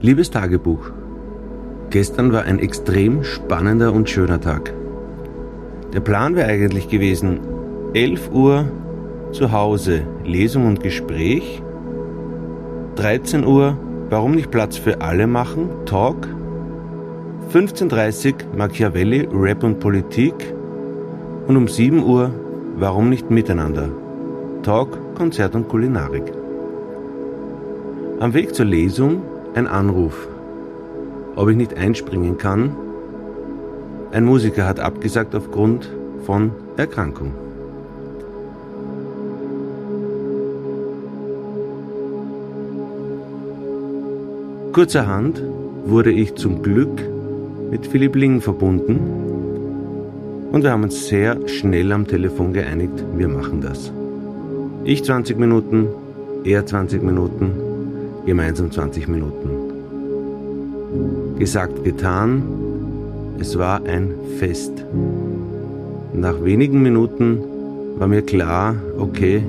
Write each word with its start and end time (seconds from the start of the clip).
Liebes 0.00 0.30
Tagebuch, 0.30 0.92
gestern 1.90 2.32
war 2.32 2.44
ein 2.44 2.60
extrem 2.60 3.24
spannender 3.24 3.92
und 3.92 4.08
schöner 4.08 4.40
Tag. 4.40 4.72
Der 5.92 5.98
Plan 5.98 6.36
wäre 6.36 6.46
eigentlich 6.46 6.88
gewesen, 6.88 7.40
11 7.94 8.30
Uhr 8.30 8.66
zu 9.32 9.50
Hause 9.50 10.02
Lesung 10.24 10.66
und 10.68 10.84
Gespräch, 10.84 11.60
13 12.94 13.44
Uhr 13.44 13.76
Warum 14.08 14.36
nicht 14.36 14.52
Platz 14.52 14.76
für 14.76 15.00
alle 15.00 15.26
machen, 15.26 15.68
Talk, 15.84 16.28
15.30 17.52 18.34
Uhr 18.34 18.56
Machiavelli, 18.56 19.28
Rap 19.32 19.64
und 19.64 19.80
Politik 19.80 20.54
und 21.48 21.56
um 21.56 21.66
7 21.66 22.04
Uhr 22.04 22.30
Warum 22.76 23.10
nicht 23.10 23.32
miteinander, 23.32 23.88
Talk, 24.62 25.16
Konzert 25.16 25.56
und 25.56 25.68
Kulinarik. 25.68 26.32
Am 28.20 28.32
Weg 28.32 28.54
zur 28.54 28.66
Lesung 28.66 29.22
ein 29.54 29.66
Anruf, 29.66 30.28
ob 31.36 31.48
ich 31.48 31.56
nicht 31.56 31.76
einspringen 31.76 32.38
kann. 32.38 32.76
Ein 34.12 34.24
Musiker 34.24 34.66
hat 34.66 34.80
abgesagt 34.80 35.34
aufgrund 35.34 35.90
von 36.24 36.52
Erkrankung. 36.76 37.32
Kurzerhand 44.72 45.42
wurde 45.86 46.12
ich 46.12 46.34
zum 46.36 46.62
Glück 46.62 47.02
mit 47.70 47.86
Philipp 47.86 48.14
Ling 48.14 48.40
verbunden 48.40 48.98
und 50.52 50.62
wir 50.62 50.70
haben 50.70 50.84
uns 50.84 51.08
sehr 51.08 51.36
schnell 51.48 51.92
am 51.92 52.06
Telefon 52.06 52.52
geeinigt, 52.52 53.04
wir 53.16 53.28
machen 53.28 53.60
das. 53.60 53.92
Ich 54.84 55.04
20 55.04 55.38
Minuten, 55.38 55.88
er 56.44 56.64
20 56.64 57.02
Minuten, 57.02 57.52
gemeinsam 58.28 58.70
20 58.70 59.08
Minuten. 59.08 59.48
Gesagt, 61.38 61.82
getan, 61.82 62.42
es 63.40 63.58
war 63.58 63.82
ein 63.86 64.12
Fest. 64.38 64.84
Nach 66.12 66.44
wenigen 66.44 66.82
Minuten 66.82 67.38
war 67.96 68.06
mir 68.06 68.20
klar, 68.20 68.74
okay, 68.98 69.42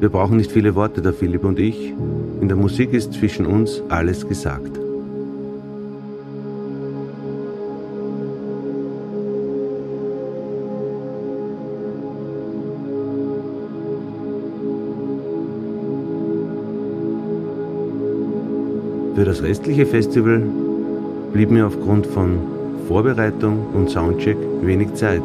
wir 0.00 0.08
brauchen 0.08 0.38
nicht 0.38 0.50
viele 0.50 0.74
Worte, 0.74 1.02
der 1.02 1.12
Philipp 1.12 1.44
und 1.44 1.58
ich. 1.58 1.92
In 2.40 2.48
der 2.48 2.56
Musik 2.56 2.94
ist 2.94 3.12
zwischen 3.12 3.44
uns 3.44 3.82
alles 3.90 4.26
gesagt. 4.26 4.85
Für 19.16 19.24
das 19.24 19.42
restliche 19.42 19.86
Festival 19.86 20.42
blieb 21.32 21.50
mir 21.50 21.66
aufgrund 21.66 22.06
von 22.06 22.38
Vorbereitung 22.86 23.60
und 23.72 23.88
Soundcheck 23.88 24.36
wenig 24.60 24.92
Zeit. 24.92 25.22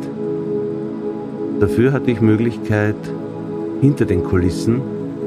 Dafür 1.60 1.92
hatte 1.92 2.10
ich 2.10 2.22
Möglichkeit, 2.22 2.96
hinter 3.82 4.06
den 4.06 4.24
Kulissen 4.24 4.80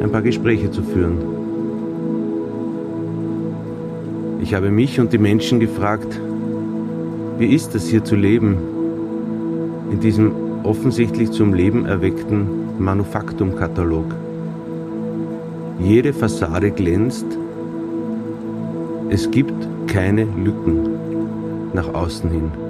ein 0.03 0.11
paar 0.11 0.23
Gespräche 0.23 0.71
zu 0.71 0.83
führen. 0.83 1.19
Ich 4.41 4.55
habe 4.55 4.71
mich 4.71 4.99
und 4.99 5.12
die 5.12 5.19
Menschen 5.19 5.61
gefragt, 5.61 6.19
wie 7.37 7.55
ist 7.55 7.75
es 7.75 7.89
hier 7.89 8.03
zu 8.03 8.17
leben, 8.17 8.56
in 9.91 10.01
diesem 10.01 10.33
offensichtlich 10.62 11.33
zum 11.33 11.53
Leben 11.53 11.84
erweckten 11.84 12.47
Manufaktumkatalog. 12.78 14.06
Jede 15.78 16.15
Fassade 16.15 16.71
glänzt, 16.71 17.27
es 19.15 19.31
gibt 19.31 19.55
keine 19.87 20.25
Lücken 20.25 21.70
nach 21.73 21.87
außen 21.95 22.29
hin. 22.29 22.64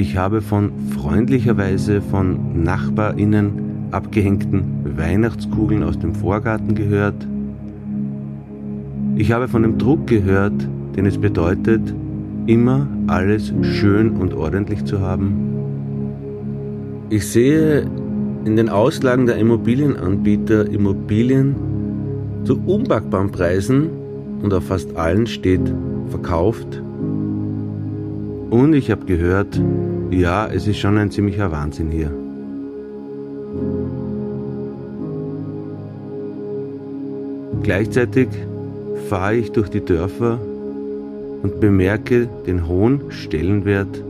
Ich 0.00 0.16
habe 0.16 0.40
von 0.40 0.72
freundlicherweise 0.96 2.00
von 2.00 2.62
Nachbarinnen 2.64 3.90
abgehängten 3.90 4.96
Weihnachtskugeln 4.96 5.82
aus 5.82 5.98
dem 5.98 6.14
Vorgarten 6.14 6.74
gehört. 6.74 7.26
Ich 9.16 9.30
habe 9.30 9.46
von 9.46 9.62
dem 9.62 9.76
Druck 9.76 10.06
gehört, 10.06 10.54
den 10.96 11.04
es 11.04 11.18
bedeutet, 11.18 11.82
immer 12.46 12.88
alles 13.08 13.52
schön 13.60 14.12
und 14.12 14.32
ordentlich 14.32 14.86
zu 14.86 15.00
haben. 15.00 15.34
Ich 17.10 17.26
sehe 17.26 17.82
in 18.46 18.56
den 18.56 18.70
Auslagen 18.70 19.26
der 19.26 19.36
Immobilienanbieter 19.36 20.66
Immobilien 20.70 21.54
zu 22.44 22.58
unpackbaren 22.64 23.30
Preisen 23.30 23.90
und 24.40 24.54
auf 24.54 24.64
fast 24.64 24.96
allen 24.96 25.26
steht 25.26 25.74
verkauft 26.08 26.82
und 28.50 28.74
ich 28.74 28.90
habe 28.90 29.06
gehört, 29.06 29.60
ja, 30.10 30.46
es 30.46 30.66
ist 30.66 30.78
schon 30.78 30.98
ein 30.98 31.10
ziemlicher 31.10 31.52
Wahnsinn 31.52 31.90
hier. 31.90 32.10
Gleichzeitig 37.62 38.28
fahre 39.08 39.36
ich 39.36 39.52
durch 39.52 39.68
die 39.68 39.84
Dörfer 39.84 40.38
und 41.42 41.60
bemerke 41.60 42.28
den 42.46 42.66
hohen 42.66 43.10
Stellenwert 43.10 44.02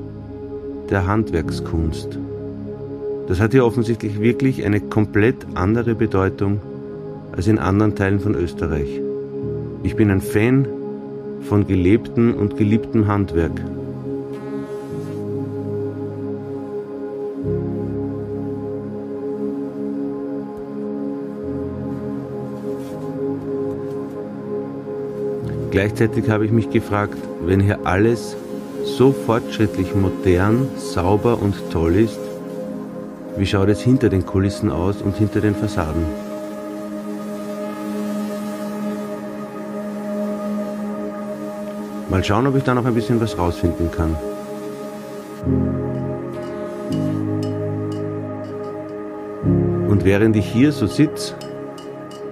der 0.88 1.06
Handwerkskunst. 1.06 2.18
Das 3.28 3.40
hat 3.40 3.52
hier 3.52 3.64
offensichtlich 3.64 4.20
wirklich 4.20 4.64
eine 4.64 4.80
komplett 4.80 5.36
andere 5.54 5.94
Bedeutung 5.94 6.60
als 7.32 7.46
in 7.46 7.58
anderen 7.58 7.94
Teilen 7.94 8.20
von 8.20 8.34
Österreich. 8.34 9.00
Ich 9.82 9.94
bin 9.94 10.10
ein 10.10 10.20
Fan 10.20 10.66
von 11.42 11.66
gelebtem 11.66 12.34
und 12.34 12.56
geliebtem 12.56 13.06
Handwerk. 13.06 13.60
Gleichzeitig 25.70 26.28
habe 26.28 26.44
ich 26.44 26.50
mich 26.50 26.70
gefragt, 26.70 27.16
wenn 27.44 27.60
hier 27.60 27.78
alles 27.84 28.36
so 28.84 29.12
fortschrittlich, 29.12 29.94
modern, 29.94 30.68
sauber 30.76 31.40
und 31.40 31.54
toll 31.70 31.94
ist, 31.94 32.18
wie 33.36 33.46
schaut 33.46 33.68
es 33.68 33.80
hinter 33.80 34.08
den 34.08 34.26
Kulissen 34.26 34.70
aus 34.70 35.00
und 35.00 35.16
hinter 35.16 35.40
den 35.40 35.54
Fassaden? 35.54 36.04
Mal 42.10 42.24
schauen, 42.24 42.48
ob 42.48 42.56
ich 42.56 42.64
da 42.64 42.74
noch 42.74 42.84
ein 42.84 42.94
bisschen 42.94 43.20
was 43.20 43.38
rausfinden 43.38 43.92
kann. 43.92 44.16
Und 49.88 50.04
während 50.04 50.34
ich 50.34 50.46
hier 50.46 50.72
so 50.72 50.86
sitze 50.86 51.34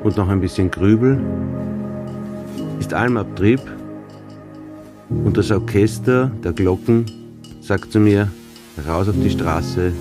und 0.02 0.16
noch 0.16 0.28
ein 0.28 0.40
bisschen 0.40 0.72
grübel, 0.72 1.20
Almabtrieb 2.92 3.60
und 5.08 5.36
das 5.36 5.50
Orchester 5.50 6.30
der 6.42 6.52
Glocken 6.52 7.06
sagt 7.60 7.92
zu 7.92 8.00
mir, 8.00 8.28
raus 8.86 9.08
auf 9.08 9.16
die 9.22 9.30
Straße, 9.30 9.92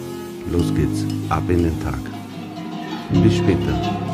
los 0.52 0.74
geht's, 0.76 1.06
ab 1.30 1.44
in 1.50 1.64
den 1.64 1.84
Tag. 1.84 2.00
Bis 3.24 3.38
später. 3.38 4.07